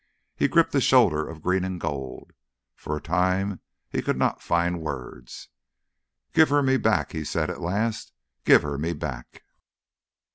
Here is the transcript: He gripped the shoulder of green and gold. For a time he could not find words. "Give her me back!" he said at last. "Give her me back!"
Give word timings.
He 0.35 0.47
gripped 0.47 0.71
the 0.71 0.81
shoulder 0.81 1.27
of 1.29 1.43
green 1.43 1.63
and 1.63 1.79
gold. 1.79 2.31
For 2.75 2.97
a 2.97 3.01
time 3.01 3.59
he 3.87 4.01
could 4.01 4.17
not 4.17 4.41
find 4.41 4.81
words. 4.81 5.49
"Give 6.33 6.49
her 6.49 6.63
me 6.63 6.77
back!" 6.77 7.11
he 7.11 7.23
said 7.23 7.51
at 7.51 7.61
last. 7.61 8.11
"Give 8.43 8.63
her 8.63 8.79
me 8.79 8.93
back!" 8.93 9.43